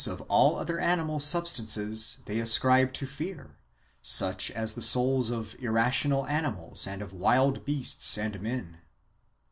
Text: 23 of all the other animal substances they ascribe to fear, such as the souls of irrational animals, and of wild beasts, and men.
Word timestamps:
23 0.03 0.19
of 0.25 0.31
all 0.31 0.55
the 0.55 0.61
other 0.61 0.79
animal 0.79 1.19
substances 1.19 2.23
they 2.25 2.39
ascribe 2.39 2.91
to 2.91 3.05
fear, 3.05 3.55
such 4.01 4.49
as 4.49 4.73
the 4.73 4.81
souls 4.81 5.29
of 5.29 5.55
irrational 5.59 6.25
animals, 6.25 6.87
and 6.87 7.03
of 7.03 7.13
wild 7.13 7.63
beasts, 7.65 8.17
and 8.17 8.41
men. 8.41 8.79